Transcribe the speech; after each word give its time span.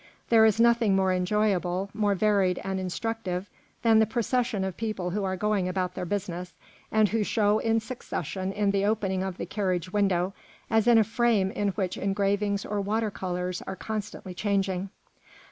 There 0.29 0.45
is 0.45 0.59
nothing 0.59 0.95
more 0.95 1.13
enjoyable, 1.13 1.91
more 1.93 2.15
varied 2.15 2.59
and 2.63 2.79
instructive 2.79 3.51
than 3.83 3.99
the 3.99 4.07
procession 4.07 4.63
of 4.63 4.75
people 4.75 5.11
who 5.11 5.23
are 5.23 5.37
going 5.37 5.67
about 5.69 5.93
their 5.93 6.07
business 6.07 6.55
and 6.91 7.09
who 7.09 7.23
show 7.23 7.59
in 7.59 7.79
succession 7.79 8.51
in 8.51 8.71
the 8.71 8.83
opening 8.83 9.21
of 9.21 9.37
the 9.37 9.45
carriage 9.45 9.93
window, 9.93 10.33
as 10.71 10.87
in 10.87 10.97
a 10.97 11.03
frame 11.03 11.51
in 11.51 11.67
which 11.73 11.99
engravings 11.99 12.65
or 12.65 12.81
water 12.81 13.11
colours 13.11 13.61
are 13.67 13.75
constantly 13.75 14.33
changing. 14.33 14.89